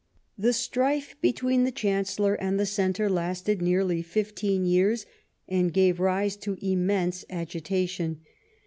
The 0.35 0.51
strife 0.51 1.15
between 1.21 1.63
the 1.63 1.71
Chancellor 1.71 2.33
and 2.33 2.59
the 2.59 2.65
Centre 2.65 3.07
lasted 3.07 3.61
nearly 3.61 4.01
fifteen 4.01 4.65
years, 4.65 5.05
and 5.47 5.71
gave 5.71 5.99
rise 5.99 6.35
to 6.37 6.57
immense 6.59 7.23
agitation. 7.29 8.21